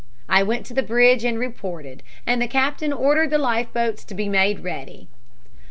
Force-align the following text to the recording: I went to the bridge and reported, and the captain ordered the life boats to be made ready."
I 0.27 0.41
went 0.41 0.65
to 0.65 0.73
the 0.73 0.81
bridge 0.81 1.23
and 1.23 1.37
reported, 1.37 2.01
and 2.25 2.41
the 2.41 2.47
captain 2.47 2.91
ordered 2.91 3.29
the 3.29 3.37
life 3.37 3.71
boats 3.71 4.03
to 4.05 4.15
be 4.15 4.29
made 4.29 4.61
ready." 4.63 5.07